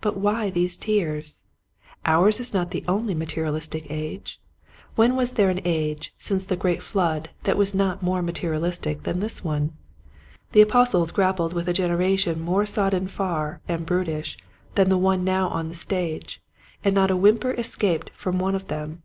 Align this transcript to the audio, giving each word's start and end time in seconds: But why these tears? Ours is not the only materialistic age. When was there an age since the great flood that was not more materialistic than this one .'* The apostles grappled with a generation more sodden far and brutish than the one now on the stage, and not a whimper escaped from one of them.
But 0.00 0.16
why 0.16 0.50
these 0.50 0.76
tears? 0.76 1.44
Ours 2.04 2.40
is 2.40 2.52
not 2.52 2.72
the 2.72 2.84
only 2.88 3.14
materialistic 3.14 3.88
age. 3.88 4.40
When 4.96 5.14
was 5.14 5.34
there 5.34 5.50
an 5.50 5.60
age 5.64 6.12
since 6.18 6.44
the 6.44 6.56
great 6.56 6.82
flood 6.82 7.30
that 7.44 7.56
was 7.56 7.72
not 7.72 8.02
more 8.02 8.22
materialistic 8.22 9.04
than 9.04 9.20
this 9.20 9.44
one 9.44 9.74
.'* 9.44 9.74
The 10.50 10.62
apostles 10.62 11.12
grappled 11.12 11.52
with 11.52 11.68
a 11.68 11.72
generation 11.72 12.40
more 12.40 12.66
sodden 12.66 13.06
far 13.06 13.60
and 13.68 13.86
brutish 13.86 14.36
than 14.74 14.88
the 14.88 14.98
one 14.98 15.22
now 15.22 15.46
on 15.46 15.68
the 15.68 15.76
stage, 15.76 16.42
and 16.82 16.92
not 16.92 17.12
a 17.12 17.16
whimper 17.16 17.52
escaped 17.52 18.10
from 18.14 18.40
one 18.40 18.56
of 18.56 18.66
them. 18.66 19.04